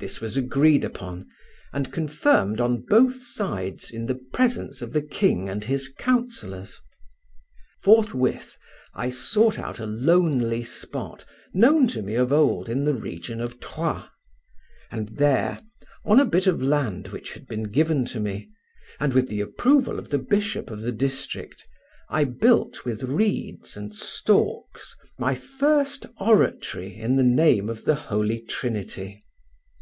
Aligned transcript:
This 0.00 0.18
was 0.18 0.34
agreed 0.34 0.82
upon 0.82 1.26
and 1.74 1.92
confirmed 1.92 2.58
on 2.58 2.86
both 2.88 3.16
sides 3.22 3.90
in 3.90 4.06
the 4.06 4.14
presence 4.14 4.80
of 4.80 4.94
the 4.94 5.02
king 5.02 5.46
and 5.50 5.62
his 5.62 5.88
councellors. 5.90 6.80
Forthwith 7.82 8.56
I 8.94 9.10
sought 9.10 9.58
out 9.58 9.78
a 9.78 9.84
lonely 9.84 10.64
spot 10.64 11.26
known 11.52 11.86
to 11.88 12.00
me 12.00 12.14
of 12.14 12.32
old 12.32 12.70
in 12.70 12.86
the 12.86 12.94
region 12.94 13.42
of 13.42 13.60
Troyes, 13.60 14.04
and 14.90 15.10
there, 15.18 15.60
on 16.02 16.18
a 16.18 16.24
bit 16.24 16.46
of 16.46 16.62
land 16.62 17.08
which 17.08 17.34
had 17.34 17.46
been 17.46 17.64
given 17.64 18.06
to 18.06 18.20
me, 18.20 18.48
and 19.00 19.12
with 19.12 19.28
the 19.28 19.42
approval 19.42 19.98
of 19.98 20.08
the 20.08 20.18
bishop 20.18 20.70
of 20.70 20.80
the 20.80 20.92
district, 20.92 21.68
I 22.08 22.24
built 22.24 22.86
with 22.86 23.02
reeds 23.02 23.76
and 23.76 23.94
stalks 23.94 24.96
my 25.18 25.34
first 25.34 26.06
oratory 26.18 26.94
in 26.96 27.16
the 27.16 27.22
name 27.22 27.68
of 27.68 27.84
the 27.84 27.96
Holy 27.96 28.40
Trinity. 28.40 29.22